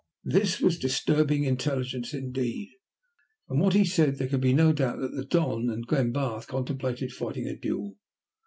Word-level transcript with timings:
This 0.25 0.59
was 0.59 0.79
disturbing 0.79 1.43
intelligence 1.43 2.11
indeed. 2.11 2.71
From 3.47 3.59
what 3.59 3.75
he 3.75 3.85
said 3.85 4.15
there 4.17 4.27
could 4.29 4.41
be 4.41 4.51
no 4.51 4.73
doubt 4.73 4.99
that 4.99 5.11
the 5.13 5.23
Don 5.23 5.69
and 5.69 5.85
Glenbarth 5.85 6.47
contemplated 6.47 7.13
fighting 7.13 7.45
a 7.45 7.55
duel. 7.55 7.97